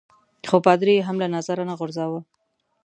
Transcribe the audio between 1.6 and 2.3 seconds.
نه غورځاوه.